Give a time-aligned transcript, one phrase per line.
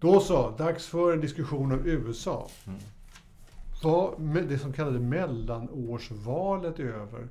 [0.00, 2.48] Då så, dags för en diskussion om USA.
[2.66, 2.78] Mm.
[3.82, 7.28] Vad det som kallades mellanårsvalet är över.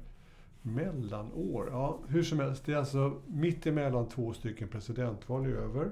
[0.62, 1.69] Mellanår?
[1.72, 2.65] Ja, hur som helst.
[2.65, 5.90] Det är alltså mitt emellan två stycken presidentval är över.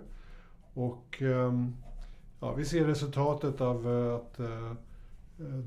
[0.73, 1.76] Och ehm,
[2.40, 4.73] ja, vi ser resultatet av eh, att eh,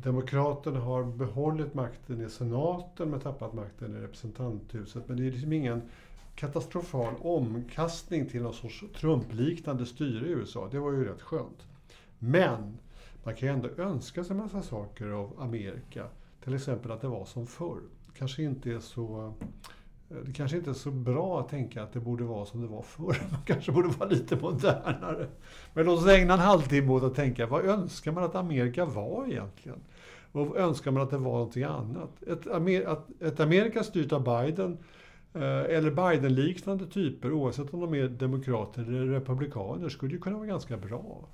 [0.02, 5.08] Demokraterna har behållit makten i senaten men tappat makten i representanthuset.
[5.08, 5.82] Men det är liksom ingen
[6.40, 10.68] katastrofal omkastning till någon sorts Trump-liknande styre i USA.
[10.70, 11.66] Det var ju rätt skönt.
[12.18, 12.78] Men
[13.24, 16.06] man kan ju ändå önska sig en massa saker av Amerika.
[16.44, 17.80] Till exempel att det var som förr.
[18.18, 19.34] Kanske inte är så,
[20.10, 22.66] eh, det kanske inte är så bra att tänka att det borde vara som det
[22.66, 23.22] var förr.
[23.30, 25.26] Man kanske borde vara lite modernare.
[25.74, 29.26] Men låt oss ägna en halvtimme åt att tänka, vad önskar man att Amerika var
[29.26, 29.78] egentligen?
[30.32, 32.22] Vad önskar man att det var någonting annat?
[32.22, 34.78] Ett, Amer ett Amerika styrt av Biden
[35.34, 40.46] Eh, eller Biden-liknande typer, oavsett om de är demokrater eller republikaner, skulle ju kunna vara
[40.46, 41.28] ganska bra.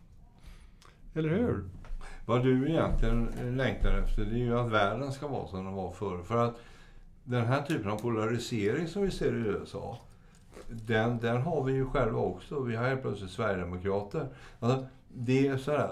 [1.15, 1.51] Eller hur?
[1.51, 1.71] Mm.
[2.27, 5.75] Vad du egentligen eh, längtar efter, det är ju att världen ska vara som den
[5.75, 6.23] var förr.
[6.23, 6.57] För att
[7.25, 9.99] den här typen av polarisering som vi ser i USA,
[10.69, 12.61] den, den har vi ju själva också.
[12.61, 14.29] Vi har helt plötsligt Sverigedemokrater.
[14.61, 15.91] Alltså, det är sådär,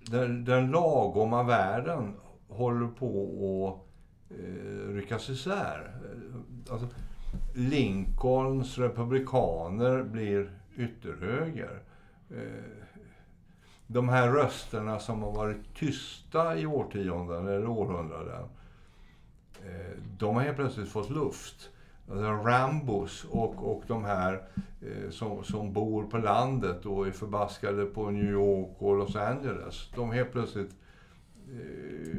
[0.00, 2.14] den, den lagoma världen
[2.48, 3.89] håller på att
[4.30, 5.92] eh, ryckas isär.
[6.04, 6.88] Eh, alltså,
[7.54, 11.82] Lincolns republikaner blir ytterhöger.
[12.30, 12.36] Eh,
[13.86, 18.48] de här rösterna som har varit tysta i årtionden eller århundraden,
[19.64, 21.70] eh, de har helt plötsligt fått luft.
[22.10, 24.42] Alltså Rambos och, och de här
[24.80, 29.90] eh, som, som bor på landet och är förbaskade på New York och Los Angeles.
[29.94, 30.70] De helt plötsligt
[31.52, 32.16] Eh,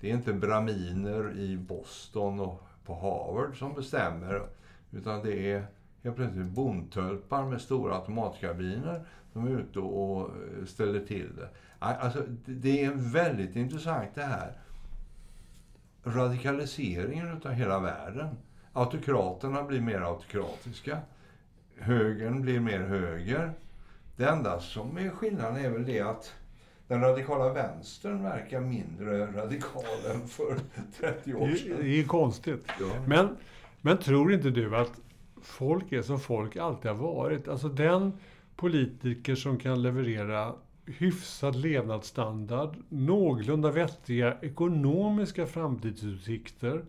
[0.00, 4.42] det är inte braminer i Boston och på Harvard som bestämmer.
[4.90, 5.66] Utan det är
[6.02, 10.30] helt plötsligt bondtölpar med stora automatkabiner som är ute och
[10.66, 11.48] ställer till det.
[11.78, 14.52] Alltså, det är väldigt intressant det här.
[16.04, 18.36] Radikaliseringen av hela världen.
[18.72, 20.98] Autokraterna blir mer autokratiska.
[21.76, 23.52] Högern blir mer höger.
[24.16, 26.34] Det enda som är skillnaden är väl det att
[26.88, 29.84] den radikala vänstern verkar mindre radikal
[30.14, 30.56] än för
[31.00, 31.76] 30 år sedan.
[31.80, 32.66] Det är konstigt.
[32.80, 32.86] Ja.
[33.06, 33.36] Men,
[33.80, 35.00] men tror inte du att
[35.42, 37.48] folk är som folk alltid har varit?
[37.48, 38.12] Alltså den
[38.56, 40.54] politiker som kan leverera
[40.86, 46.84] hyfsad levnadsstandard, någorlunda vettiga ekonomiska framtidsutsikter,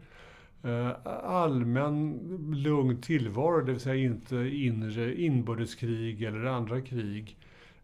[0.64, 0.92] eh,
[1.24, 2.20] allmän
[2.54, 7.38] lugn tillvaro, det vill säga inte inre inbördeskrig eller andra krig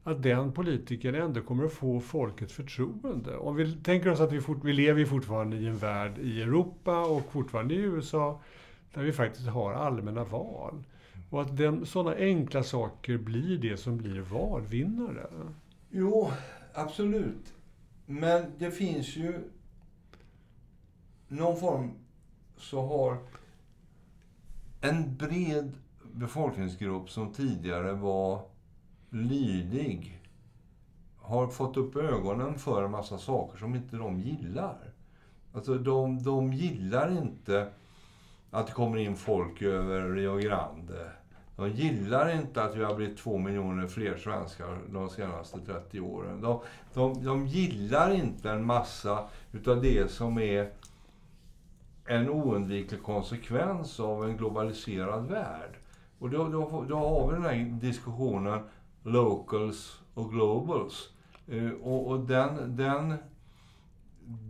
[0.07, 3.37] att den politikern ändå kommer att få folkets förtroende.
[3.37, 7.05] Om vi tänker oss att vi, fort, vi lever fortfarande i en värld i Europa
[7.05, 8.41] och fortfarande i USA
[8.93, 10.83] där vi faktiskt har allmänna val.
[11.29, 15.27] Och att den, sådana enkla saker blir det som blir valvinnare.
[15.89, 16.31] Jo,
[16.73, 17.53] absolut.
[18.05, 19.33] Men det finns ju
[21.27, 21.91] någon form
[22.57, 23.17] så har
[24.81, 25.71] en bred
[26.13, 28.54] befolkningsgrupp som tidigare var
[29.09, 30.21] lydig
[31.17, 34.77] har fått upp ögonen för en massa saker som inte de gillar.
[35.53, 37.67] Alltså de, de gillar inte
[38.51, 41.11] att det kommer in folk över Rio Grande.
[41.55, 46.41] De gillar inte att vi har blivit två miljoner fler svenskar de senaste 30 åren.
[46.41, 46.59] De,
[46.93, 50.69] de, de gillar inte en massa utav det som är
[52.05, 55.71] en oundviklig konsekvens av en globaliserad värld.
[56.19, 58.59] Och då, då, då har vi den här diskussionen
[59.05, 61.09] locals och globals.
[61.51, 63.13] Uh, och, och den, den,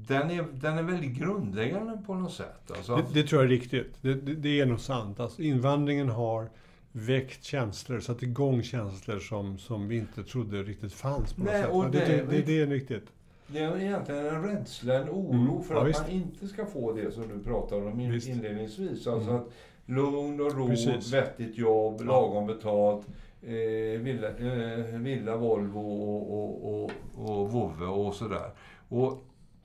[0.08, 2.72] den, är, den är väldigt grundläggande på något sätt.
[2.72, 2.96] Alltså.
[2.96, 3.94] Det, det, tror jag är riktigt.
[4.02, 5.20] Det, det, det, är nog sant.
[5.20, 6.50] Alltså, invandringen har
[6.92, 11.62] väckt känslor, satt igång känslor som, som vi inte trodde riktigt fanns på något Nej,
[11.62, 11.72] sätt.
[11.72, 13.06] Och det, det, det, det är riktigt.
[13.48, 15.64] Det är egentligen en rädsla, en oro mm.
[15.64, 16.02] för ja, att visst.
[16.02, 18.28] man inte ska få det som du pratade om visst.
[18.28, 19.08] inledningsvis.
[19.08, 19.42] Alltså mm.
[19.42, 19.52] att
[19.86, 21.14] lugn och ro, Precis.
[21.14, 23.08] vettigt jobb, lagom betalt
[23.46, 28.52] eh, villa, eh, villa, Volvo och, och, och, och Vove och sådär.
[28.90, 29.24] Och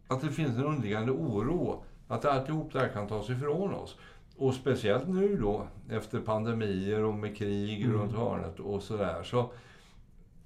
[0.09, 3.97] att det finns en underliggande oro att alltihop det här kan tas ifrån oss.
[4.37, 7.97] Och speciellt nu då, efter pandemier och med krig mm.
[7.97, 9.51] runt hörnet och sådär, så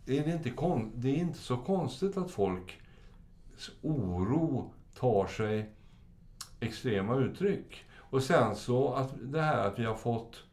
[0.06, 2.74] är det, inte kon det är inte så konstigt att folks
[3.82, 5.70] oro tar sig
[6.60, 7.84] extrema uttryck.
[7.96, 10.44] Och sen så att det här att vi har fått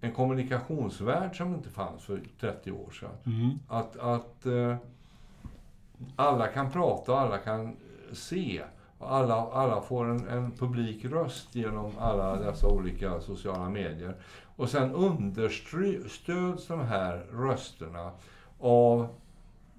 [0.00, 3.10] en kommunikationsvärld som inte fanns för 30 år sedan.
[3.26, 3.58] Mm.
[3.68, 4.76] Att, att eh,
[6.16, 7.76] alla kan prata och alla kan
[8.12, 8.62] se.
[8.98, 14.14] Och alla, alla får en, en publik röst genom alla dessa olika sociala medier.
[14.56, 18.10] Och sen understöds de här rösterna
[18.60, 19.08] av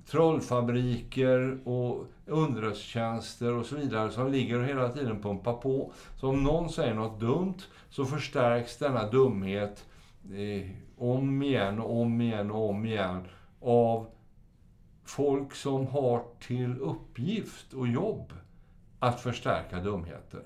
[0.09, 5.91] trollfabriker och underrättelsetjänster och så vidare som ligger och hela tiden pumpar på.
[6.15, 7.57] Så om någon säger något dumt
[7.89, 9.88] så förstärks denna dumhet eh,
[10.97, 13.27] om igen och om igen och om igen
[13.61, 14.07] av
[15.05, 18.33] folk som har till uppgift och jobb
[18.99, 20.41] att förstärka dumheter.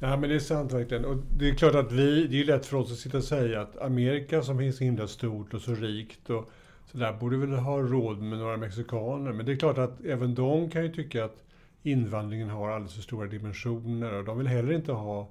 [0.00, 1.04] Ja, men det är sant verkligen.
[1.04, 3.60] Och det är klart att vi, det är lätt för oss att sitta och säga
[3.60, 6.50] att Amerika som är så himla stort och så rikt och
[6.86, 9.32] så där borde väl ha råd med några mexikaner.
[9.32, 11.44] Men det är klart att även de kan ju tycka att
[11.82, 15.28] invandringen har alldeles för stora dimensioner och de vill heller inte ha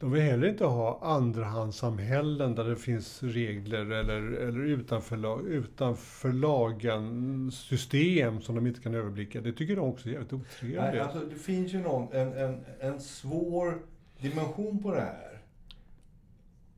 [0.00, 7.50] de vill heller inte ha andrahandssamhällen där det finns regler eller, eller utanför, utanför lagen
[7.52, 9.40] system som de inte kan överblicka.
[9.40, 10.80] Det tycker de också är jävligt otrevligt.
[10.80, 13.78] Nej, alltså, det finns ju någon, en, en, en svår
[14.20, 15.40] dimension på det här.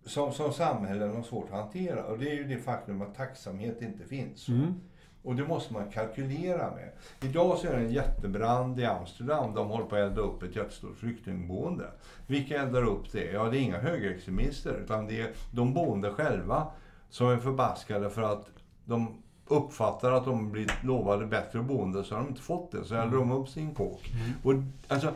[0.05, 2.05] Som, som samhällen har svårt att hantera.
[2.05, 4.49] Och det är ju det faktum att tacksamhet inte finns.
[4.49, 4.75] Mm.
[5.23, 6.91] Och det måste man kalkylera med.
[7.21, 9.55] Idag så är det en jättebrand i Amsterdam.
[9.55, 11.85] De håller på att elda upp ett jättestort flyktingboende.
[12.27, 13.33] Vilka eldar upp det?
[13.33, 14.81] Ja, det är inga högerextremister.
[14.85, 16.67] Utan det är de boende själva
[17.11, 18.47] som är förbaskade för att
[18.85, 22.85] de uppfattar att de blivit lovade bättre boende så har de inte fått det.
[22.85, 24.13] Så eldar de upp sin kåk.
[24.13, 24.33] Mm.
[24.43, 25.13] Och, alltså,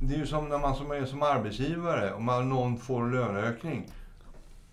[0.00, 3.88] det är ju som när man som är som arbetsgivare, om man, någon får löneökning.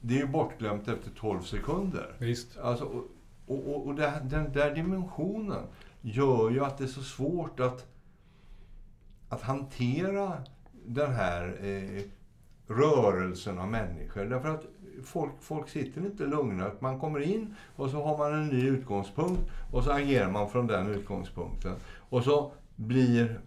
[0.02, 2.16] Det är ju bortglömt efter 12 sekunder.
[2.18, 2.58] Visst.
[2.58, 3.04] Alltså,
[3.50, 5.64] och och, och, det, den där dimensionen
[6.02, 7.86] gör ju att det är så svårt att,
[9.30, 10.34] att hantera
[10.86, 12.04] den här eh,
[12.68, 14.26] rörelsen av människor.
[14.26, 14.66] Därför att
[15.04, 16.72] folk, folk sitter inte lugna.
[16.80, 19.42] Man kommer in och så har man en ny utgångspunkt
[19.72, 21.76] och så agerar man från den utgångspunkten.
[22.10, 23.42] Och så blir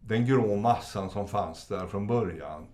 [0.00, 2.66] den grå massan som fanns där från början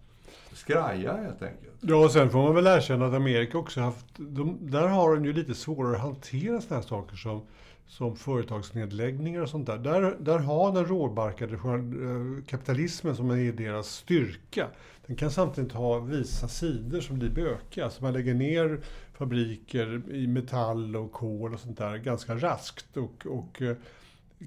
[0.59, 1.75] skraja helt enkelt.
[1.81, 4.07] Ja, och sen får man väl erkänna att Amerika också haft...
[4.17, 7.43] De, där har de ju lite svårare att hantera sådana här saker som,
[7.87, 9.79] som företagsnedläggningar och sånt där.
[9.79, 14.67] Där, där har den råbarkade eh, kapitalismen som är deras styrka.
[15.07, 17.85] Den kan samtidigt ha vissa sidor som blir bökiga.
[17.85, 18.81] Alltså man lägger ner
[19.13, 22.97] fabriker i metall och kol och sånt där ganska raskt.
[22.97, 23.77] Och, och eh,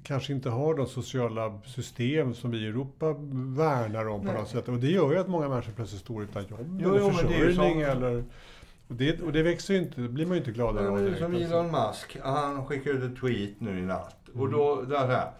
[0.03, 3.15] kanske inte har de sociala system som vi i Europa
[3.57, 4.35] värnar om på Nej.
[4.35, 4.67] något sätt.
[4.67, 8.23] Och det gör ju att många människor plötsligt står utan jobb jo, eller försörjning eller...
[8.87, 10.97] Och det, och det växer ju inte, det blir man ju inte gladare av.
[10.97, 14.27] Det är som Elon Musk, han skickade ut ett tweet nu i natt.
[14.27, 14.41] Mm.
[14.41, 15.31] Och då, där här,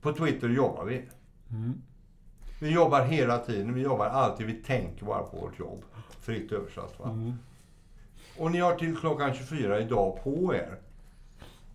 [0.00, 1.04] på Twitter jobbar vi.
[1.50, 1.82] Mm.
[2.60, 5.84] Vi jobbar hela tiden, vi jobbar alltid, vi tänker bara på vårt jobb.
[6.20, 7.10] Fritt översatt va.
[7.10, 7.32] Mm.
[8.38, 10.78] Och ni har till klockan 24 idag på er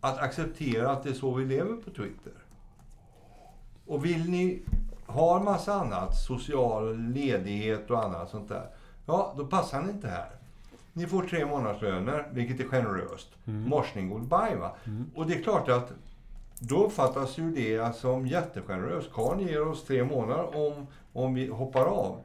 [0.08, 2.34] att acceptera att det är så vi lever på Twitter.
[3.86, 4.62] Och vill ni
[5.06, 8.70] ha en massa annat, social ledighet och annat sånt där,
[9.06, 10.30] ja, då passar ni inte här.
[10.94, 13.30] Ni får tre månadslöner, vilket är generöst.
[13.46, 13.70] Mm.
[13.70, 14.72] Morsning goodbye, va?
[14.86, 15.06] Mm.
[15.16, 15.92] Och det är klart att
[16.60, 19.12] då uppfattas ju det som jättegeneröst.
[19.14, 22.22] Karl ger oss tre månader om, om vi hoppar av.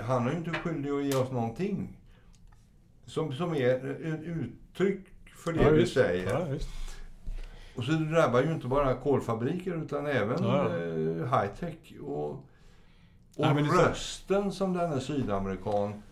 [0.00, 1.98] Han är ju inte skyldig att ge oss någonting.
[3.06, 5.06] Som, som är ett uttryck
[5.46, 6.30] för det ja, du säger.
[6.30, 6.46] Ja,
[7.76, 10.64] och så drabbar ju inte bara kolfabriker utan även ja.
[10.64, 12.00] eh, high-tech.
[12.02, 12.40] Och, och
[13.36, 16.02] ja, rösten som denne sydamerikan,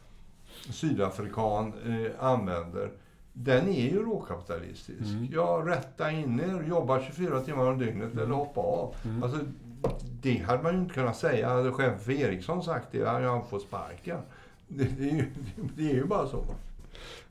[0.70, 2.90] sydafrikan eh, använder,
[3.32, 5.10] den är ju råkapitalistisk.
[5.10, 5.28] Mm.
[5.32, 8.24] Ja, rätta in er, jobba 24 timmar om dygnet mm.
[8.24, 8.94] eller hoppa av.
[9.04, 9.22] Mm.
[9.22, 9.38] Alltså,
[10.00, 11.48] det hade man ju inte kunnat säga.
[11.48, 14.18] Hade chefen för Ericsson sagt det, hade han fått sparken.
[14.68, 15.30] Det, det, är ju,
[15.76, 16.44] det är ju bara så.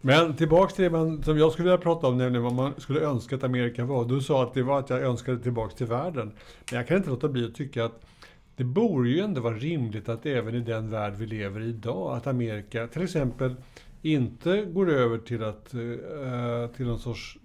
[0.02, 3.00] Men tillbaks till det man, som jag skulle vilja prata om, nämligen vad man skulle
[3.00, 4.06] önska att Amerika var.
[4.06, 6.32] Du sa att det var att jag önskade tillbaks till världen.
[6.72, 8.06] Men jag kan inte låta bli att tycka att
[8.56, 12.18] det borde ju ändå vara rimligt att även i den värld vi lever i idag,
[12.18, 13.56] att Amerika till exempel
[14.02, 17.38] inte går över till, att, eh, till någon sorts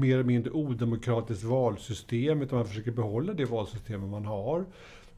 [0.00, 4.64] mer eller mindre odemokratiskt valsystem, utan man försöker behålla det valsystem man har.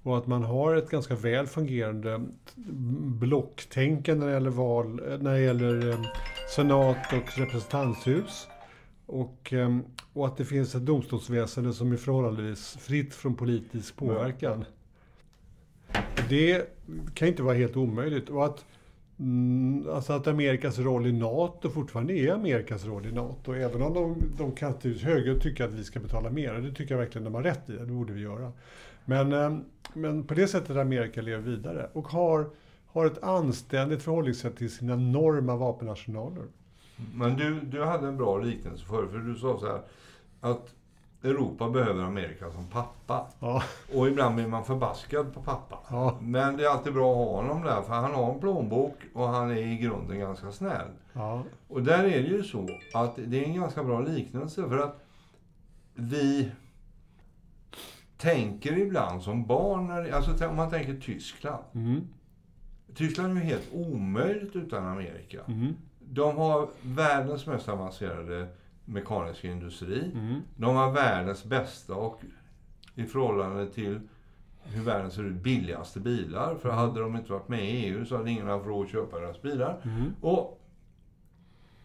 [0.03, 2.21] Och att man har ett ganska väl fungerande
[3.21, 6.01] blocktänkande när det gäller val, när det gäller eh,
[6.51, 8.49] senat och representanthus.
[9.07, 9.79] Och, eh,
[10.13, 14.65] och att det finns ett domstolsväsende som är förhållandevis fritt från politisk påverkan.
[16.29, 16.67] Det
[17.15, 18.29] kan inte vara helt omöjligt.
[18.29, 18.65] Och att,
[19.19, 23.53] mm, alltså att Amerikas roll i NATO fortfarande är Amerikas roll i NATO.
[23.53, 26.55] Även om de, de kan högre tycka att vi ska betala mer.
[26.55, 27.73] Det tycker jag verkligen de har rätt i.
[27.73, 28.53] Det borde vi göra.
[29.05, 29.59] Men, eh,
[29.95, 32.51] men på det sättet Amerika lever vidare och har,
[32.93, 36.45] har ett anständigt förhållningssätt till sina enorma vapenarsenaler.
[37.15, 39.83] Men du, du hade en bra liknelse förr, för du sa så här
[40.41, 40.75] att
[41.23, 43.27] Europa behöver Amerika som pappa.
[43.41, 43.63] Ja.
[43.95, 45.79] Och ibland blir man förbaskad på pappa.
[45.91, 46.19] Ja.
[46.21, 49.29] Men det är alltid bra att ha honom där, för han har en plånbok och
[49.29, 50.89] han är i grunden ganska snäll.
[51.13, 51.43] Ja.
[51.69, 55.01] Och där är det ju så att det är en ganska bra liknelse, för att
[55.95, 56.51] vi
[58.17, 61.65] tänker ibland som barn, alltså om man tänker Tyskland.
[61.75, 62.09] Mm.
[62.95, 65.41] Tyskland är ju helt omöjligt utan Amerika.
[65.49, 65.75] Mm.
[65.99, 68.47] De har världens mest avancerade
[68.85, 70.11] mekaniska industri.
[70.15, 70.43] Mm.
[70.57, 72.21] De har världens bästa och
[72.95, 74.01] i förhållande till
[74.63, 76.55] hur världen ser ut billigaste bilar.
[76.55, 79.21] För hade de inte varit med i EU så hade ingen haft råd att köpa
[79.21, 79.81] deras bilar.
[79.85, 80.15] Mm.
[80.21, 80.61] Och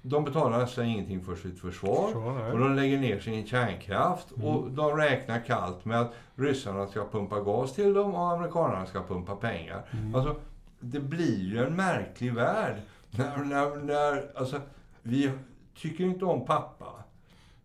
[0.01, 2.33] de betalar nästan ingenting för sitt försvar.
[2.39, 2.51] Nej.
[2.51, 4.31] Och de lägger ner sin kärnkraft.
[4.37, 4.47] Mm.
[4.47, 9.03] Och de räknar kallt med att ryssarna ska pumpa gas till dem och amerikanerna ska
[9.03, 9.85] pumpa pengar.
[9.91, 10.15] Mm.
[10.15, 10.35] Alltså,
[10.79, 12.75] det blir ju en märklig värld.
[13.11, 14.61] När, när, när, alltså,
[15.03, 15.31] vi
[15.77, 16.85] tycker inte om pappa.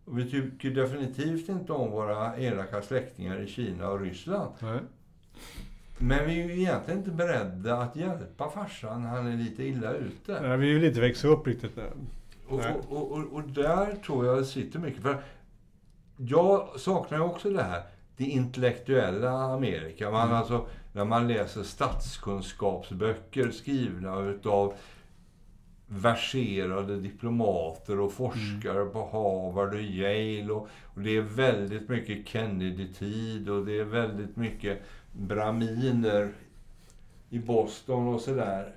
[0.05, 4.51] Och vi tycker definitivt inte om våra elaka släktingar i Kina och Ryssland.
[4.59, 4.79] Nej.
[5.97, 9.91] Men vi är ju egentligen inte beredda att hjälpa farsan när han är lite illa
[9.93, 10.41] ute.
[10.41, 11.91] Nej, vi vill inte växa upp riktigt nu.
[12.47, 15.01] Och, och, och, och där tror jag det sitter mycket.
[15.01, 15.23] För
[16.17, 17.83] jag saknar ju också det här,
[18.17, 20.11] det intellektuella Amerika.
[20.11, 20.35] Man, Mm.
[20.37, 24.73] alltså, när man läser statskunskapsböcker skrivna utav
[25.87, 30.53] verserade diplomater och forskare på Harvard och Yale.
[30.53, 34.81] Och, och det är väldigt mycket Kennedy-tid och det är väldigt mycket
[35.11, 36.31] braminer
[37.29, 38.75] i Boston och sådär.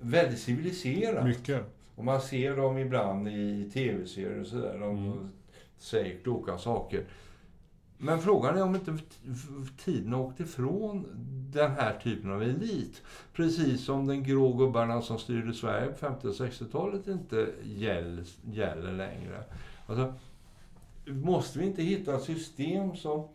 [0.00, 1.24] Väldigt civiliserat.
[1.24, 1.62] Mycket.
[1.94, 4.78] Och man ser dem ibland i tv-serier och sådär.
[4.78, 5.30] De Mm.
[5.78, 7.04] säger kloka saker.
[7.98, 8.98] Men frågan är om inte
[9.84, 11.06] tiden har åkt ifrån
[11.52, 13.02] den här typen av elit.
[13.32, 18.92] Precis som den grå gubbarna som styrde Sverige på 50 och 60-talet inte gäll, gäller
[18.92, 19.44] längre.
[19.86, 20.14] Alltså,
[21.06, 23.28] måste vi inte hitta ett system som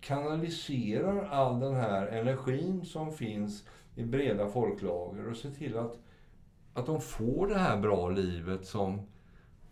[0.00, 5.98] kanaliserar all den här energin som finns i breda folklager och se till att,
[6.74, 9.00] att de får det här bra livet som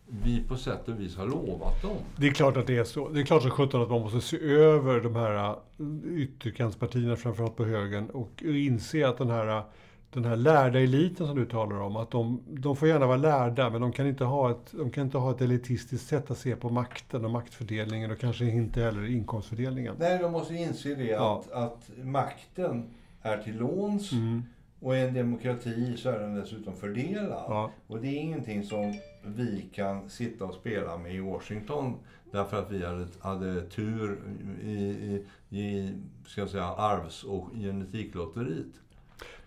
[0.07, 1.97] vi på sätt och vis har lovat dem.
[2.17, 3.09] Det är klart att det är så.
[3.09, 7.57] Det är klart som sjutton att man måste se över de här äh, ytterkantspartierna, framförallt
[7.57, 9.63] på högen, och inse att den här,
[10.11, 13.71] den här lärda eliten som du talar om, att de, de får gärna vara lärda,
[13.71, 16.57] men de kan, inte ha ett, de kan inte ha ett elitistiskt sätt att se
[16.57, 19.95] på makten och maktfördelningen och kanske inte heller inkomstfördelningen.
[19.99, 21.43] Nej, de måste inse det Ja.
[21.47, 22.91] att, att makten
[23.23, 24.43] är till låns Mm.
[24.81, 27.45] och i en demokrati så är den dessutom fördelad.
[27.49, 27.71] Ja.
[27.87, 28.95] Och det är ingenting som
[29.27, 31.95] vi kan sitta och spela med i Washington
[32.33, 34.19] därför att vi hade, hade tur
[34.63, 35.25] i, i,
[35.59, 35.93] i
[36.27, 38.67] ska jag säga, arvs och genetiklotteriet.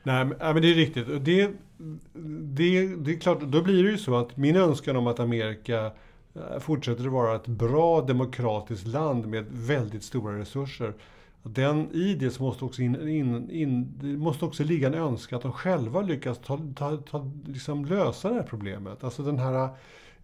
[0.04, 1.08] Nej, men, det är riktigt.
[1.08, 1.52] Det,
[2.44, 5.92] det, det är klart, då blir det ju så att min önskan om att Amerika
[6.36, 10.94] eh, fortsätter att vara ett bra demokratiskt land med väldigt stora resurser.
[11.48, 15.38] Den, I det så måste också, in, in, in, det måste också ligga en önskan
[15.38, 19.04] att de själva lyckas ta, ta, ta, liksom lösa det här problemet.
[19.04, 19.70] Alltså den här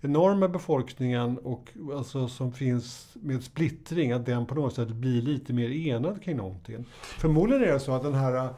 [0.02, 5.54] enorma befolkningen och, alltså, som finns med splittring, att den på något sätt blir lite
[5.54, 6.86] mer enad kring någonting.
[7.02, 8.54] Förmodligen är det så att den här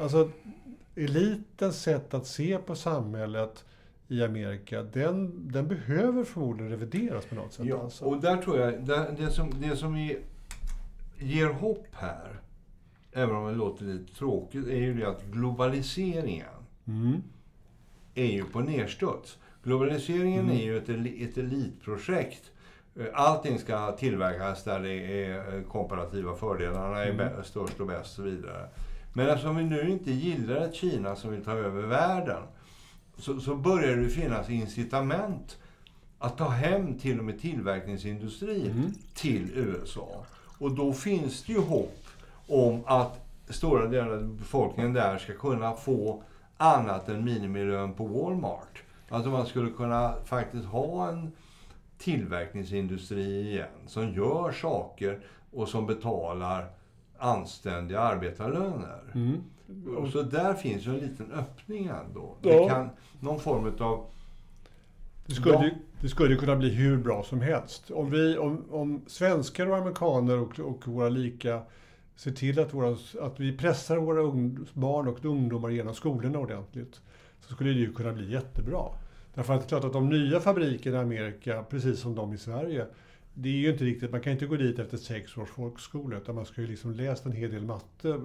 [0.00, 0.30] Alltså,
[0.96, 3.64] elitens sätt att se på samhället
[4.08, 7.66] i Amerika, den, den behöver förmodligen revideras på något sätt.
[7.66, 8.04] Ja, alltså.
[8.04, 10.18] och där tror jag, det, det, som, det som är,
[11.20, 12.40] ger hopp här,
[13.12, 16.46] även om det låter lite tråkigt, är ju det att globaliseringen
[16.86, 17.22] Mm.
[18.14, 19.38] är ju på nedstuds.
[19.64, 20.56] Globaliseringen Mm.
[20.56, 20.88] är ju ett,
[21.30, 22.50] ett elitprojekt.
[22.96, 27.44] Eh, Allting ska tillverkas där det är eh, komparativa fördelarna är Mm.
[27.44, 28.68] störst och bäst och så vidare.
[29.12, 32.42] Men eftersom vi nu inte gillar ett Kina som vill ta över världen
[33.18, 35.58] så, så börjar det finnas incitament
[36.18, 38.92] att ta hem till och med tillverkningsindustrin Mm.
[39.14, 40.26] till USA.
[40.60, 42.06] Och då finns det ju hopp
[42.48, 46.22] om att stora delar av befolkningen där ska kunna få
[46.56, 48.82] annat än minimilön på Walmart.
[49.08, 51.32] Alltså man skulle kunna faktiskt ha en
[51.98, 55.20] tillverkningsindustri igen som gör saker
[55.52, 56.66] och som betalar
[57.18, 59.12] anständiga arbetarlöner.
[59.14, 59.40] Mm.
[59.96, 62.36] Och så där finns ju en liten öppning ändå.
[62.42, 62.50] Ja.
[62.50, 62.90] Det kan,
[63.20, 64.06] någon form av...
[65.26, 67.90] Det, skulle, ju- det skulle kunna bli hur bra som helst.
[67.90, 71.62] Om, vi, om, om svenskar och amerikaner och, och våra lika
[72.16, 77.00] ser till att, våra, att vi pressar våra ung, barn och ungdomar genom skolorna ordentligt,
[77.40, 78.82] så skulle det ju kunna bli jättebra.
[79.34, 82.38] Därför att det är klart att de nya fabrikerna i Amerika, precis som de i
[82.38, 82.86] Sverige,
[83.42, 86.34] det är ju inte riktigt, man kan inte gå dit efter sex års folkskola, utan
[86.34, 88.18] man ska ju liksom läst en hel del matte,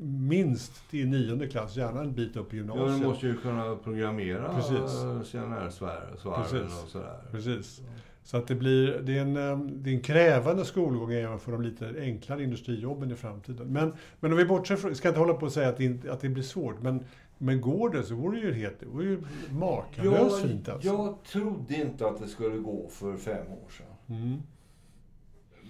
[0.00, 3.00] minst till nionde klass, gärna en bit upp i Ja, gymnasiet.
[3.00, 5.30] du måste ju kunna programmera Precis.
[5.30, 6.82] CNR-svarven Precis.
[6.84, 7.16] och sådär.
[7.30, 7.82] Precis.
[8.24, 11.52] Så att det blir, det är, en, eh, det är en krävande skolgång även för
[11.52, 13.66] de lite enklare industrijobben i framtiden.
[13.72, 16.12] Men, men om vi bortser från, ska inte hålla på och säga att det, inte,
[16.12, 17.04] att det blir svårt, men,
[17.38, 20.88] men går det så vore det ju helt, det vore ju makalöst fint alltså.
[20.88, 23.86] Jag trodde inte att det skulle gå för fem år sedan.
[24.12, 24.42] Mm.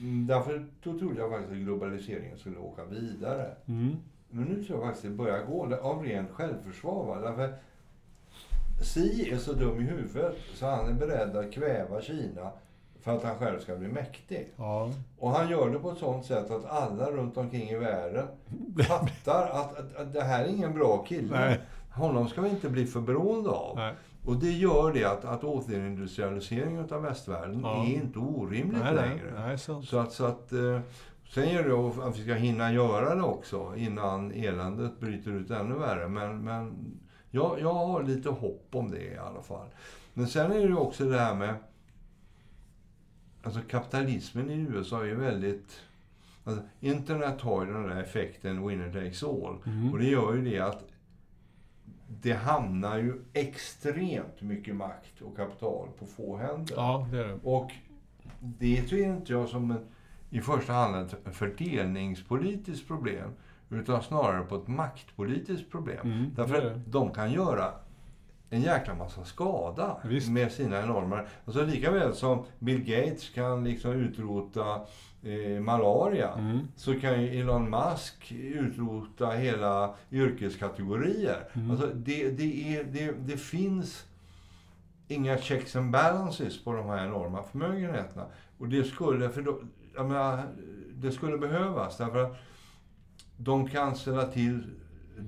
[0.01, 3.51] Mm, Därför då trodde jag faktiskt att globaliseringen skulle åka vidare.
[3.67, 3.97] Mm.
[4.31, 7.07] Men nu tror jag faktiskt att det börjar gå av ren självförsvar.
[7.07, 7.21] Va?
[7.21, 7.55] Därför
[8.83, 12.51] Xi är så dum i huvudet så han är beredd att kväva Kina
[13.01, 14.49] för att han själv ska bli mäktig.
[14.57, 14.91] Ja.
[15.19, 18.27] Och han gör det på ett sånt sätt att alla runt omkring i världen
[18.89, 21.41] fattar att, att, att det här är ingen bra kille.
[21.41, 21.61] Nej.
[21.91, 23.77] Honom ska vi inte bli för beroende av.
[23.77, 23.95] Nej.
[24.25, 27.85] Och det gör det att, att återindustrialiseringen av västvärlden Ja.
[27.85, 29.33] är inte orimligt Nej, längre.
[29.35, 29.89] nej, sant.
[29.89, 30.81] Så att, så att eh,
[31.31, 35.75] sen gäller det att vi ska hinna göra det också innan eländet bryter ut ännu
[35.75, 36.09] värre.
[36.09, 36.75] Men, men
[37.31, 39.67] jag, jag har lite hopp om det i alla fall.
[40.15, 41.55] Men sen är det också det här med...
[43.43, 45.81] Alltså kapitalismen i USA är ju väldigt...
[46.45, 49.57] Alltså, internet har ju den där effekten winner takes all.
[49.67, 49.93] Mm.
[49.93, 50.85] Och det gör ju det att
[52.21, 56.75] det hamnar ju extremt mycket makt och kapital på få händer.
[56.77, 57.39] Ja, det är det.
[57.43, 57.73] Och
[58.41, 59.87] det ser inte jag som en,
[60.31, 63.31] i första hand ett fördelningspolitiskt problem,
[63.71, 66.13] utan snarare på ett maktpolitiskt problem.
[66.13, 67.73] Mm, Därför att de kan göra
[68.53, 70.31] en jäkla massa skada Visst.
[70.31, 71.21] med sina enorma...
[71.45, 74.81] Alltså lika väl som Bill Gates kan liksom utrota
[75.23, 76.61] eh, malaria, Mm.
[76.77, 81.49] så kan ju Elon Musk utrota hela yrkeskategorier.
[81.53, 81.71] Mm.
[81.71, 84.05] Alltså det, det, är, det, det finns
[85.09, 88.27] inga checks and balances på de här enorma förmögenheterna.
[88.59, 89.61] Och det skulle, för då,
[89.95, 90.43] jag menar,
[90.95, 92.37] det skulle behövas därför att
[93.37, 94.63] de kan ställa till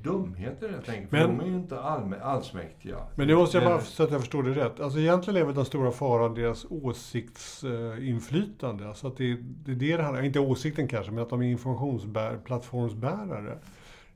[0.03, 1.11] dumheter helt enkelt.
[1.11, 2.97] För Men- de är ju inte allmä, allsmäktiga.
[3.15, 4.81] Men det måste jag bara, så att jag förstår det rätt.
[4.81, 8.89] Alltså egentligen är väl den stora faran deras åsiktsinflytande.
[8.89, 11.47] Alltså att det, det är det det handlar Inte åsikten kanske, men att de är
[11.47, 13.59] informationsplattformsbärare.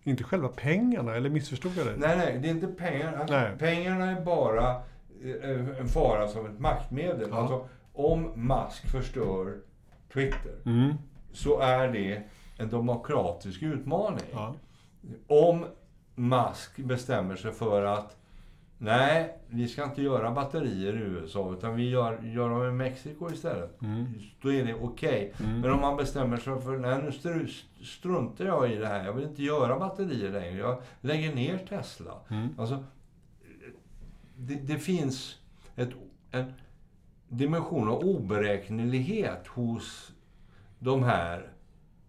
[0.03, 1.97] Inte själva pengarna, eller missförstod jag det?
[1.97, 3.13] Nej, nej, det är inte pengar.
[3.17, 3.51] Alltså, Nej.
[3.59, 4.71] Pengarna är bara
[5.25, 7.29] eh, en fara som ett maktmedel.
[7.31, 7.37] Ja.
[7.37, 9.57] Alltså, om Musk förstör
[10.13, 10.95] Twitter Mm.
[11.33, 12.23] så är det
[12.59, 14.25] en demokratisk utmaning.
[14.33, 14.55] Ja.
[15.27, 15.65] Om
[16.15, 18.17] Musk bestämmer sig för att
[18.79, 23.31] nej, vi ska inte göra batterier i USA utan vi gör, gör dem i Mexiko
[23.33, 23.83] istället.
[23.83, 24.07] Mm.
[24.43, 25.33] Då är det okej.
[25.41, 25.61] Mm.
[25.61, 29.05] Men om man bestämmer sig för nej, nu stru- struntar jag i det här.
[29.05, 30.59] Jag vill inte göra batterier längre.
[30.59, 32.13] Jag lägger ner Tesla.
[32.29, 32.49] Mm.
[32.59, 32.85] Alltså,
[34.37, 35.37] det, det finns
[35.77, 35.91] ett,
[36.31, 36.53] en
[37.29, 40.13] dimension av oberäknelighet hos
[40.79, 41.49] de här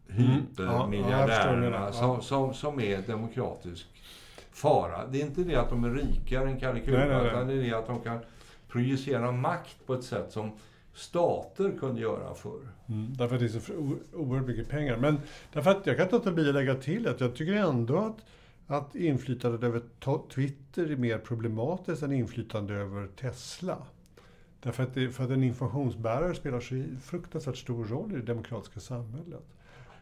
[0.10, 1.86] hypermiljardärerna menar.
[1.86, 1.92] Ja.
[1.92, 3.88] som, som, som är demokratisk
[4.52, 5.08] fara.
[5.08, 7.28] Det är inte det att de är rikare än Kalle nej.
[7.28, 8.20] utan det är det att de kan
[8.68, 10.52] projicera makt på ett sätt som
[10.94, 12.68] stater kunde göra förr.
[12.90, 13.74] Mm, därför att det är så
[14.14, 14.98] oerhört mycket pengar.
[14.98, 15.20] Men
[15.54, 18.18] därför att jag kan inte låta bli att lägga till att jag tycker ändå att,
[18.68, 19.82] att inflytandet över
[20.30, 23.78] Twitter är mer problematiskt än inflytande över Tesla.
[24.60, 28.80] Därför att, det, för att en informationsbärare spelar så fruktansvärt stor roll i det demokratiska
[28.80, 29.46] samhället.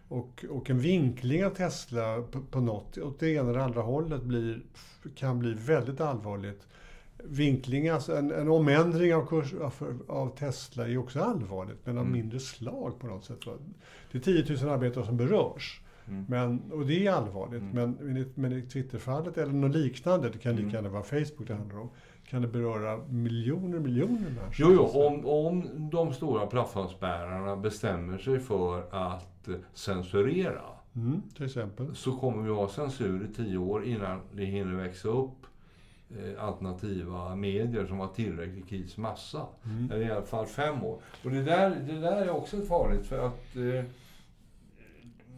[0.07, 4.23] Och, och en vinkling av Tesla på, på något, åt det ena eller andra hållet
[4.23, 4.61] blir,
[5.15, 6.67] kan bli väldigt allvarligt.
[7.23, 12.03] Vinkling, alltså en, en omändring av, kurs, av, av Tesla är också allvarligt, men av
[12.03, 12.13] Mm.
[12.13, 13.39] mindre slag på något sätt.
[14.11, 15.81] Det är 10 000 arbetare som berörs.
[16.07, 16.25] Mm.
[16.29, 17.61] Men, och det är allvarligt.
[17.61, 17.73] Mm.
[17.75, 20.73] Men, men, i, men i Twitterfallet eller något liknande, det kan lika Mm.
[20.75, 21.89] gärna vara Facebook det handlar om,
[22.29, 24.53] kan det beröra miljoner, miljoner människor.
[24.57, 30.61] Jo, jo om, om de stora plattformsbärarna bestämmer sig för att eh, censurera
[30.95, 31.95] Mm, till exempel.
[31.95, 35.45] så kommer vi ha censur i tio år innan det hinner växa upp
[36.09, 39.45] eh, alternativa medier som har tillräcklig kritisk massa.
[39.65, 39.91] Mm.
[39.91, 41.01] Eller i alla fall fem år.
[41.23, 43.83] Och det där, det där är också farligt för att eh,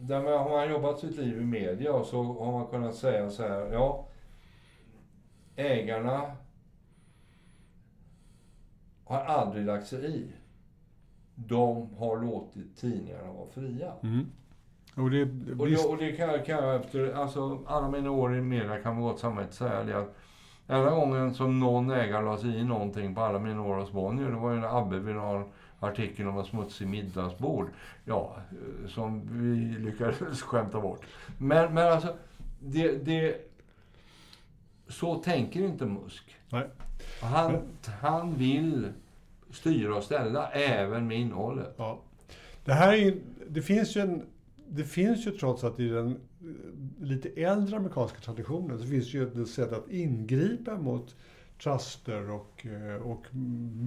[0.00, 3.30] där man, har man jobbat sitt liv i media och så har man kunnat säga
[3.30, 4.06] så här, ja,
[5.56, 6.36] ägarna
[9.10, 10.26] har aldrig lagt sig i.
[11.34, 13.92] De har låtit tidningarna vara fria.
[14.02, 14.26] Mm.
[14.96, 15.22] Och det,
[15.58, 18.78] Och det, och det kan, jag- kan jag efter alltså, alla mina år i media
[18.78, 20.16] kan man gott samtidigt säga det att
[20.66, 24.30] enda gången som någon ägare la sig i någonting på alla mina år hos Bonnier,
[24.30, 25.44] det var ju när Abbe ville ha en
[25.80, 27.68] artikel om en smutsig middagsbord.
[28.04, 31.00] Ja, eh, som vi lyckades skämta bort.
[31.38, 32.08] Men, men alltså,
[32.60, 33.49] det, det...
[34.90, 36.36] Så tänker inte Musk.
[36.48, 36.66] Nej.
[37.22, 37.56] Han,
[38.00, 38.88] han vill
[39.50, 41.74] styra och ställa även med innehållet.
[41.76, 42.00] ja.
[42.64, 44.22] det här är ju, det finns ju en,
[44.68, 49.42] det finns ju trots att i den eh, lite äldre amerikanska traditionen så finns ju
[49.42, 51.16] ett sätt att ingripa mot
[51.62, 53.26] truster och, eh, och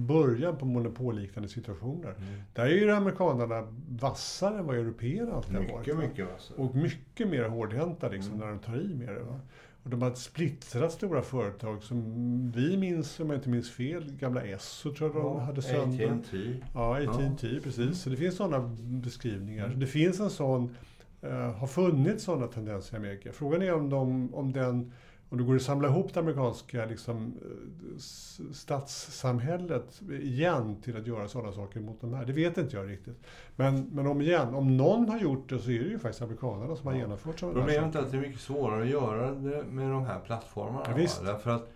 [0.06, 2.14] början på monopolliknande situationer.
[2.18, 2.40] Mm.
[2.52, 5.86] Där är ju amerikanerna vassare än vad européerna alltid har varit.
[5.86, 6.58] Mycket, mycket vassare.
[6.58, 8.46] Och mycket mer hårdhänta liksom, Mm.
[8.46, 9.22] när de tar i med det.
[9.22, 9.40] Va?
[9.84, 14.42] Och de har splittrat stora företag som vi minns, om jag inte minns fel, gamla
[14.42, 16.06] Esso tror jag de hade sönder.
[16.06, 16.36] AT&T.
[16.74, 18.00] Ja, AT&T precis.
[18.00, 19.70] Så det finns sådana beskrivningar.
[19.70, 20.76] Så det finns en sån,
[21.22, 23.32] eh, har funnits sådana tendenser i Amerika.
[23.32, 24.92] Frågan är om, de, om den
[25.28, 31.06] om det går att samla ihop det amerikanska liksom, eh, s- stadssamhället igen till att
[31.06, 32.24] göra sådana saker mot de här.
[32.24, 33.26] Det vet inte jag riktigt.
[33.56, 36.76] Men, men om igen, om någon har gjort det så är det ju faktiskt amerikanerna
[36.76, 37.00] som har Ja.
[37.00, 40.20] genomfört sådana Problemet är att det är mycket svårare att göra det med de här
[40.20, 40.84] plattformarna.
[40.88, 41.24] Ja, visst.
[41.24, 41.68] Därför att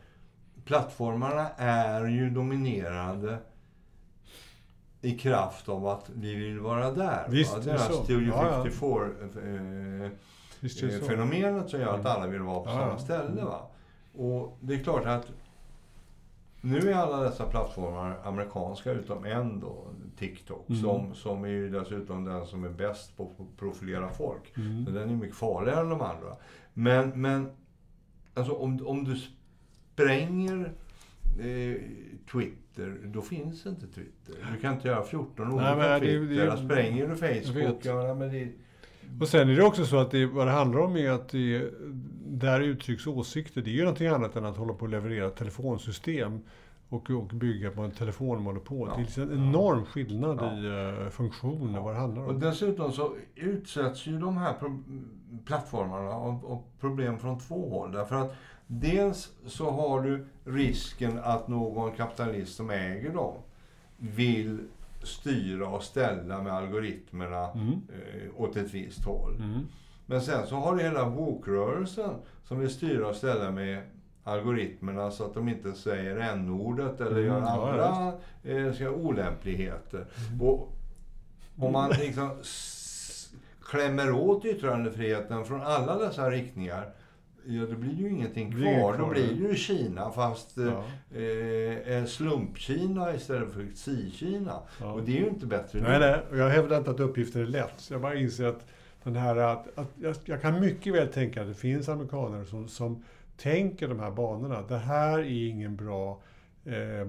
[0.64, 3.38] plattformarna är ju dominerande
[5.00, 7.26] i kraft av att vi vill vara där.
[7.28, 7.60] Visst, va?
[7.64, 8.04] Deras.
[8.04, 10.10] Studio Ja, ja.
[10.60, 11.06] 54 Visst är det eh, så.
[11.06, 12.12] fenomenet som gör att Mm.
[12.12, 13.44] alla vill vara på Ja, samma ställe.
[13.44, 13.66] Va?
[14.14, 15.32] Och det är klart att
[16.60, 19.84] nu är alla dessa plattformar amerikanska utom en då,
[20.18, 20.80] TikTok, Mm.
[20.82, 24.54] som, som är ju dessutom den som är bäst på att profilera folk.
[24.54, 24.84] Så Mm.
[24.94, 26.36] den är mycket farligare än de andra.
[26.74, 27.50] Men, men
[28.34, 29.16] alltså om, om du
[29.94, 30.72] spränger
[31.40, 31.80] eh,
[32.32, 34.34] Twitter, då finns inte Twitter.
[34.54, 36.46] Du kan inte göra 14 olika Nej, men det- Twitter.
[36.50, 37.84] det- spränger du Jag Facebook, vet.
[37.84, 38.48] ja, men det,
[39.20, 41.70] Och sen är det också så att det, vad det handlar om är att det,
[42.26, 43.62] där uttrycks åsikter.
[43.62, 46.40] Det är ju någonting annat än att hålla på och leverera telefonsystem
[46.88, 48.88] och, och bygga på en telefonmonopol.
[48.96, 49.04] Ja.
[49.16, 50.52] Det är en enorm skillnad Ja.
[50.58, 50.66] i
[51.04, 51.78] uh, funktion Ja.
[51.78, 52.40] och vad det handlar Och om.
[52.40, 54.54] dessutom så utsätts ju de här
[55.44, 57.92] plattformarna av, av problem från två håll.
[57.92, 58.34] Därför att
[58.66, 63.34] dels så har du risken att någon kapitalist som äger dem
[63.96, 64.58] vill
[65.02, 67.68] styra och ställa med algoritmerna Mm.
[67.72, 69.36] eh, åt ett visst håll.
[69.36, 69.66] Mm.
[70.06, 72.10] Men sen så har du hela woke-rörelsen
[72.44, 73.82] som vill styra och ställa med
[74.24, 78.12] algoritmerna så att de inte säger n-ordet eller Mm, gör ja, andra
[78.66, 80.06] eh, ska, olämpligheter.
[80.28, 80.42] Mm.
[80.48, 80.72] Och
[81.58, 82.30] om man liksom
[83.70, 86.90] klämmer åt yttrandefriheten från alla dessa riktningar,
[87.46, 88.94] ja då blir ju ingenting Det blir inget kvar.
[88.94, 90.84] kvar, Då blir det ju Kina fast eh, Ja.
[91.18, 94.60] eh, slump-Kina istället för Xi-Kina.
[94.80, 94.92] Ja.
[94.92, 96.20] Och det är ju inte bättre Nej, nej.
[96.30, 97.90] Och jag hävdar inte att uppgiften är lätt.
[97.90, 98.66] Jag bara inser att
[99.02, 102.68] den här att, att jag, jag kan mycket väl tänka att det finns amerikaner som,
[102.68, 103.04] som
[103.36, 104.62] tänker de här banorna.
[104.62, 106.20] Det här är ingen bra
[106.64, 107.04] eh,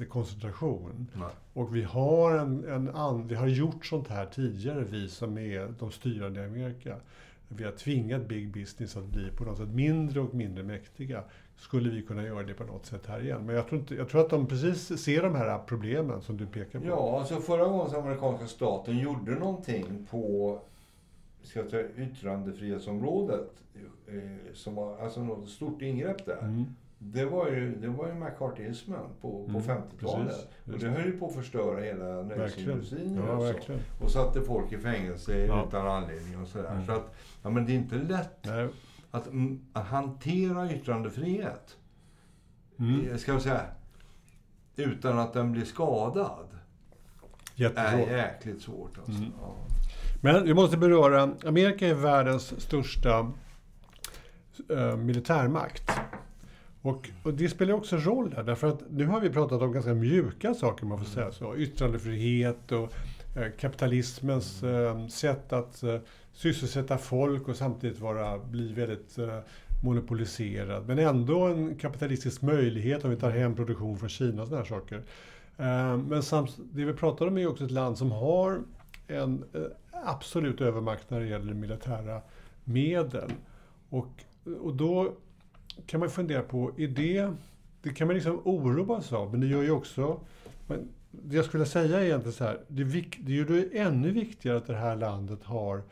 [0.00, 1.06] maktkoncentration.
[1.14, 1.28] Nej.
[1.52, 5.74] Och vi har, en, en an, vi har gjort sånt här tidigare, vi som är
[5.78, 6.96] de styrande i Amerika.
[7.52, 11.24] Vi har tvingat big business att bli på något sätt mindre och mindre mäktiga.
[11.56, 13.46] Skulle vi kunna göra det på något sätt här igen?
[13.46, 16.46] Men jag tror, inte, jag tror att de precis ser de här problemen som du
[16.46, 16.86] pekar på.
[16.86, 20.58] Ja, alltså förra gången som amerikanska staten gjorde någonting på
[21.42, 23.62] ska jag säga, yttrandefrihetsområdet,
[24.06, 26.38] eh, som var alltså något stort ingrepp där.
[26.38, 26.64] Mm.
[27.02, 30.28] Det var ju, det var ju McCarthyismen på, på Mm, 50-talet.
[30.28, 30.46] precis.
[30.74, 33.38] Och det höll ju på att förstöra hela nöjesindustrin Ja, USA.
[33.52, 33.80] verkligen.
[34.00, 35.64] Och satte folk i fängelse Ja.
[35.68, 36.70] utan anledning och sådär.
[36.70, 36.86] Mm.
[36.86, 38.68] Så att, ja men det är inte lätt Nej.
[39.10, 41.76] att, mm, att hantera yttrandefrihet.
[42.78, 43.08] Mm.
[43.10, 43.62] eh, Ska vi säga,
[44.76, 46.46] utan att den blir skadad.
[47.56, 48.00] Är Jättebra.
[48.16, 49.12] jäkligt svårt alltså.
[49.12, 49.32] Mm.
[49.40, 49.54] Ja.
[50.22, 53.32] Men vi måste beröra, Amerika är världens största
[54.70, 55.90] eh, militärmakt.
[56.82, 59.94] Och, och det spelar också roll här, därför att nu har vi pratat om ganska
[59.94, 61.56] mjuka saker, man får säga så.
[61.56, 62.92] Yttrandefrihet och
[63.36, 65.96] eh, kapitalismens eh, sätt att eh,
[66.32, 69.38] sysselsätta folk och samtidigt vara, bli väldigt eh,
[69.84, 70.86] monopoliserad.
[70.86, 74.68] Men ändå en kapitalistisk möjlighet om vi tar hem produktion från Kina och sådana här
[74.68, 75.02] saker.
[75.56, 78.60] Eh, men samt, det vi pratar om är också ett land som har
[79.06, 79.60] en eh,
[80.04, 82.20] absolut övermakt när det gäller militära
[82.64, 83.32] medel.
[83.90, 84.24] Och,
[84.60, 85.12] och då
[85.86, 87.32] kan man fundera på, är det,
[87.82, 90.20] det kan man liksom oroa sig av, men det gör ju också,
[90.66, 94.10] men det jag skulle säga är egentligen så här, det, vik, det är ju ännu
[94.10, 95.82] viktigare att det här landet har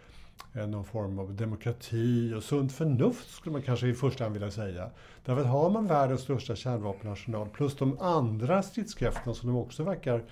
[0.55, 4.51] eh, någon form av demokrati och sunt förnuft skulle man kanske i första hand vilja
[4.51, 4.91] säga.
[5.25, 10.23] Därför att har man världens största kärnvapenarsenal plus de andra stridskrafterna som de också verkar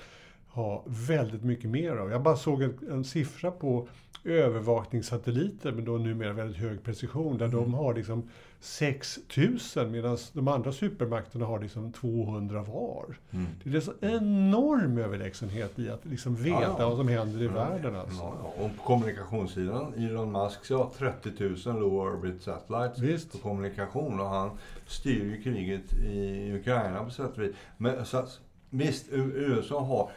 [0.57, 2.11] ha väldigt mycket mer av.
[2.11, 3.88] Jag bara såg en, en siffra på
[4.25, 8.29] övervakningssatelliter med då numera väldigt hög precision där de har liksom
[8.61, 13.19] 6000 medan de andra supermakterna har liksom 200 var.
[13.31, 13.47] Mm.
[13.64, 16.88] Det är så enorm överlägsenhet i att liksom veta Ja, ja.
[16.88, 17.97] vad som händer i Ja, världen.
[17.97, 18.16] Alltså.
[18.16, 18.53] Ja.
[18.59, 21.31] Och på kommunikationssidan, Elon Musk sa 30
[21.66, 23.33] 000 low orbit satellites Visst.
[23.33, 24.51] på kommunikation och han
[24.87, 27.55] styr ju kriget i Ukraina på sätt och vis.
[27.77, 28.27] Men så,
[28.71, 30.11] visst, USA har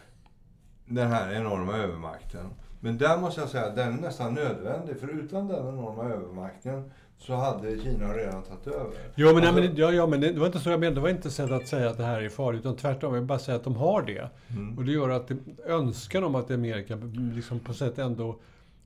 [0.89, 2.45] den här enorma övermakten.
[2.80, 4.99] Men där måste jag säga att den är nästan nödvändig.
[4.99, 8.97] För utan den enorma övermakten så hade Kina redan tagit över.
[9.15, 10.95] Ja, men, Alltså- nej, men, ja, ja, men det det var inte så jag menade.
[10.95, 13.13] Det var inte så att säga att det här är farligt, utan tvärtom.
[13.13, 14.30] Jag vill bara säga att de har det.
[14.49, 14.78] Mm.
[14.78, 16.95] Och det gör att det, önskan om att Amerika
[17.36, 18.39] liksom på sätt ändå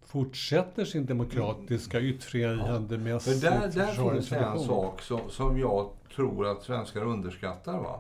[0.06, 6.64] fortsätter sin demokratiska För yttrandefrihandelmässigt där, där finns en sak som, som jag tror att
[6.64, 7.74] svenskar underskattar.
[7.80, 8.00] Va?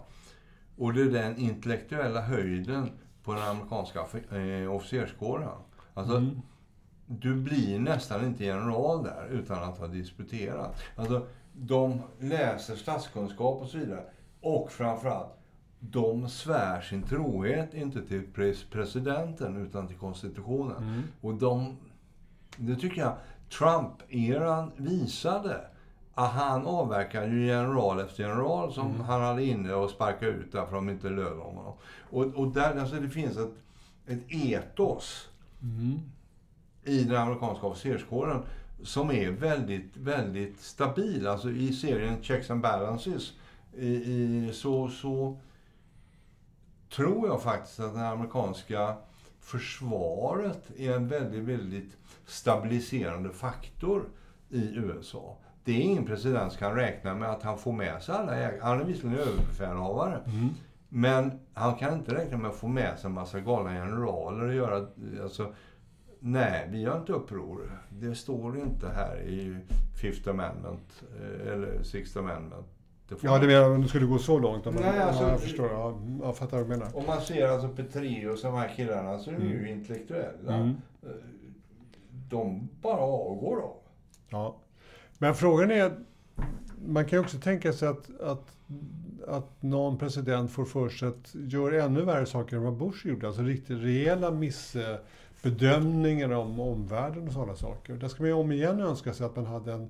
[0.78, 2.92] Och det är den intellektuella höjden
[3.24, 4.00] på den amerikanska
[4.38, 5.50] eh, officerskåren.
[5.94, 6.42] Alltså, Mm.
[7.08, 10.76] du blir nästan inte general där utan att ha disputerat.
[10.96, 14.04] Alltså, de läser statskunskap och så vidare.
[14.42, 15.30] Och framförallt,
[15.80, 20.78] de svär sin trohet inte till pres- presidenten utan till konstitutionen.
[20.78, 21.04] Mm.
[21.22, 21.78] Och de,
[22.58, 23.14] det tycker jag
[23.50, 25.66] Trump-eran visade.
[26.16, 29.02] Han avverkade ju general efter general som Mm.
[29.02, 31.74] han hade inne och sparkade ut därför de inte löd honom.
[32.10, 33.54] Och, och där, alltså det finns ett,
[34.08, 35.30] ett etos
[35.62, 36.00] Mm.
[36.84, 38.42] i den amerikanska officerskåren
[38.84, 41.28] som är väldigt, väldigt stabil.
[41.28, 43.34] Alltså i serien Checks and Balances
[43.78, 45.38] i, i, så, så
[46.96, 48.96] tror jag faktiskt att det amerikanska
[49.40, 54.06] försvaret är en väldigt, väldigt stabiliserande faktor
[54.50, 55.38] i USA.
[55.66, 58.60] Det är ingen president som kan räkna med att han får med sig alla jägare.
[58.62, 60.20] Han är visserligen överbefälhavare.
[60.26, 60.50] Mm.
[60.90, 64.54] Men han kan inte räkna med att få med sig en massa galna generaler och
[64.54, 64.88] göra...
[65.24, 65.54] Alltså,
[66.20, 67.82] nej, vi gör inte uppror.
[67.90, 69.58] Det står inte här i
[70.02, 72.66] Fifth Amendment eh, eller Sixth Amendment.
[73.10, 74.68] Det Ja, det menar om det skulle gå så långt?
[74.68, 75.70] Om man, Nej, alltså- ja, jag förstår.
[75.72, 76.98] Ja, jag fattar vad du menar.
[76.98, 79.80] Om man ser alltså Petraeus och de här killarna så är de ju Mm.
[79.80, 80.54] intellektuella.
[80.56, 80.70] Mm.
[81.04, 81.10] Eh,
[82.30, 83.76] De bara avgår då.
[84.30, 84.56] Ja.
[85.18, 85.92] Men frågan är,
[86.86, 88.58] man kan ju också tänka sig att, att,
[89.28, 93.28] att någon president får för sig att göra ännu värre saker än vad Bush gjorde.
[93.28, 97.94] Alltså riktigt rejäla missbedömningar om omvärlden och sådana saker.
[97.94, 99.90] Där ska man ju om igen önska sig att man hade en,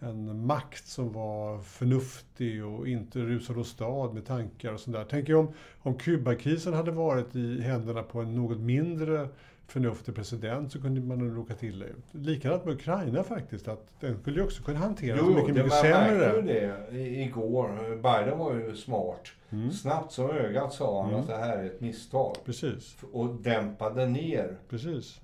[0.00, 5.06] en makt som var förnuftig och inte rusade åstad med tankar och sådär.
[5.10, 5.52] Tänk om,
[5.82, 9.28] om Kubakrisen hade varit i händerna på en något mindre
[9.68, 12.04] förnuftig president så kunde man nog råkat illa ut.
[12.12, 16.42] Likadant med Ukraina faktiskt, att den skulle ju också kunna hanteras mycket, det, mycket sämre.
[16.42, 17.96] det i- igår.
[17.96, 19.22] Biden var ju smart.
[19.50, 19.70] Mm.
[19.70, 21.20] Snabbt som ögat sa han Mm.
[21.20, 22.36] att det här är ett misstag.
[22.44, 25.20] Precis, Och dämpade ner precis.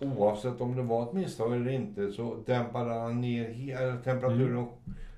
[0.00, 4.66] Oavsett om det var ett misstag eller inte så dämpade han ner, temperaturen Mm.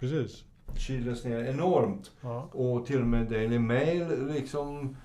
[0.01, 0.45] Precis.
[0.77, 2.11] kyldes ner enormt.
[2.21, 2.49] Ja.
[2.53, 4.97] Och till och med Daily Mail liksom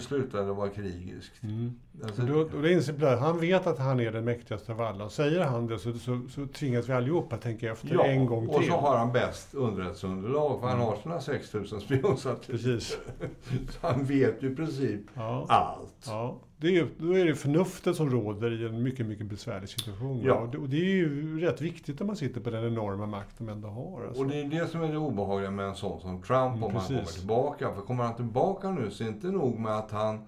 [0.00, 1.42] slutade vara krigiskt.
[1.42, 1.72] Mm.
[2.04, 4.80] Alltså, Och då, och det inser Blair, han vet att han är den mäktigaste av
[4.80, 5.08] alla.
[5.08, 8.60] Säger han det så, så, så tvingas vi allihopa tänka efter ja, en gång och
[8.60, 8.70] till.
[8.70, 10.86] så har han bäst underrättelseunderlag för han Mm.
[10.88, 12.52] har sina 6000 spionsatelliter.
[12.52, 12.98] Precis.
[13.80, 15.46] Så han vet ju i princip Ja.
[15.48, 16.04] allt.
[16.06, 19.68] Ja, det är, ju- då är det förnuftet som råder i en mycket, mycket besvärlig
[19.68, 20.20] situation.
[20.24, 20.34] Ja.
[20.34, 23.34] Och, det, och det är ju rätt viktigt när man sitter på den enorma makt
[23.38, 24.06] de ändå har.
[24.06, 24.22] Alltså.
[24.22, 26.74] Och det är det som är det obehagliga med en sån som Trump Mm, om
[26.74, 27.16] han kommer precis.
[27.18, 27.74] tillbaka.
[27.74, 30.26] För kommer han tillbaka nu så är det inte nog med att han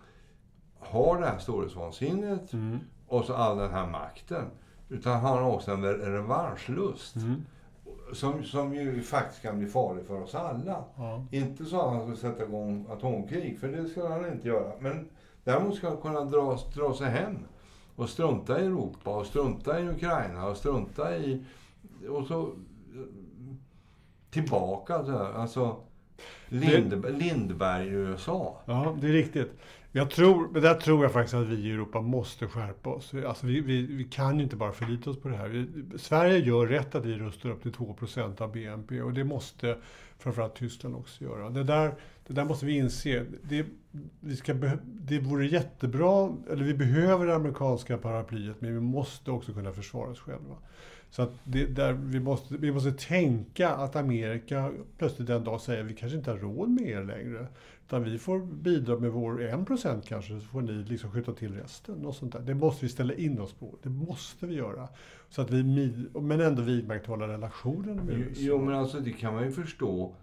[0.78, 2.78] har det här storhetsvansinnet Mm.
[3.06, 4.44] och så all den här makten.
[4.88, 7.16] Utan han har också en revanschlust.
[7.16, 7.42] Mm.
[8.12, 10.84] Som, som ju faktiskt kan bli farlig för oss alla.
[10.96, 11.24] Ja.
[11.30, 14.72] Inte så att han skulle sätta igång atomkrig, för det skulle han inte göra.
[14.80, 15.08] Men
[15.44, 17.38] däremot ska han kunna dra, dra sig hem.
[17.96, 21.44] Och strunta i Europa, och strunta i Ukraina, och strunta i...
[22.08, 22.52] Och så...
[24.30, 25.32] Tillbaka så här.
[25.32, 25.76] Alltså...
[26.48, 28.62] Lind, Lindberg i USA.
[28.66, 29.52] ja, det är riktigt.
[29.92, 33.14] Jag tror, men där tror jag faktiskt att vi i Europa måste skärpa oss.
[33.26, 35.48] Alltså vi, vi, vi kan ju inte bara förlita oss på det här.
[35.48, 39.76] Vi, Sverige gör rätt att vi rustar upp till 2% av BNP och det måste
[40.18, 41.50] framförallt Tyskland också göra.
[41.50, 41.94] Det där,
[42.28, 43.24] det där måste vi inse.
[43.42, 43.66] Det,
[44.20, 49.52] vi ska det vore jättebra, eller vi behöver det amerikanska paraplyet, men vi måste också
[49.52, 50.56] kunna försvara oss själva.
[51.10, 55.82] Så att det, där vi, måste, vi måste tänka att Amerika plötsligt en dag säger
[55.82, 57.46] vi kanske inte har råd med er längre.
[57.86, 62.06] Utan vi får bidra med vår 1% kanske, så får ni liksom skjuta till resten.
[62.06, 62.40] Och sånt där.
[62.40, 63.74] Det måste vi ställa in oss på.
[63.82, 64.88] Det måste vi göra.
[65.28, 68.40] Så att vi, men ändå vidmakthålla relationen med USA.
[68.42, 70.14] jo, men alltså det kan man ju förstå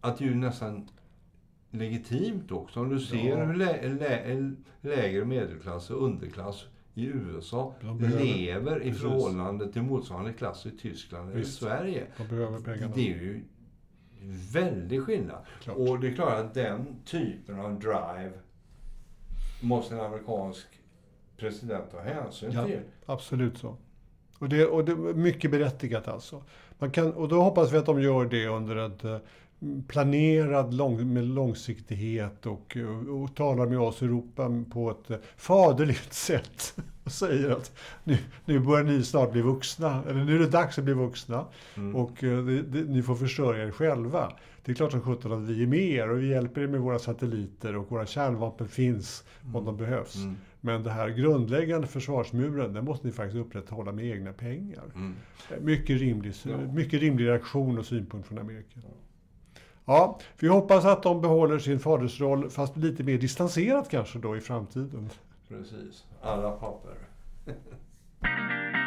[0.00, 0.88] att ju nästan
[1.72, 2.80] legitimt också.
[2.80, 3.44] Om du ser Ja.
[3.44, 9.02] hur lä, lä, lägre medelklass och underklass i USA behöver- lever i precis.
[9.02, 11.58] förhållande till motsvarande klass i Tyskland eller Visst.
[11.58, 12.06] Sverige.
[12.16, 12.92] De behöver pengarna.
[12.94, 13.44] Det är ju
[14.52, 15.44] väldig skillnad.
[15.62, 15.76] Klart.
[15.76, 18.32] Och det är klart att den typen av drive
[19.62, 20.66] måste en amerikansk
[21.36, 22.64] president ta hänsyn Ja.
[22.66, 22.80] till.
[23.06, 23.76] Absolut så.
[24.38, 26.42] Och det, och det är mycket berättigat alltså.
[26.78, 29.16] Man kan, och då hoppas vi att de gör det under ett eh,
[29.88, 36.12] planerad lång, med långsiktighet och, och, och talar med oss i Europa på ett faderligt
[36.12, 36.74] sätt.
[37.04, 37.72] Och säger att
[38.04, 41.44] nu, nu börjar ni snart bli vuxna, eller nu är det dags att bli vuxna.
[41.76, 41.96] Mm.
[41.96, 44.32] Och uh, det, det, ni får försörja er själva.
[44.64, 46.80] Det är klart som sjutton att vi är med er och vi hjälper er med
[46.80, 49.56] våra satelliter och våra kärnvapen finns mm.
[49.56, 50.16] om de behövs.
[50.16, 50.36] Mm.
[50.60, 54.84] Men den här grundläggande försvarsmuren, den måste ni faktiskt upprätthålla med egna pengar.
[54.94, 55.14] Mm.
[55.60, 56.56] Mycket, rimlig, ja.
[56.56, 58.80] mycket rimlig reaktion och synpunkt från Amerika.
[59.84, 64.40] Ja, vi hoppas att de behåller sin fadersroll, fast lite mer distanserat kanske då i
[64.40, 65.10] framtiden.
[65.48, 66.04] Precis.
[66.22, 66.94] Alla papper.